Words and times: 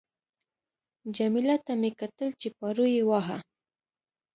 جميله 1.15 1.57
ته 1.65 1.73
مې 1.79 1.89
کتل 1.99 2.29
چې 2.41 2.47
پارو 2.57 2.85
یې 2.95 3.03
واهه. 3.09 3.37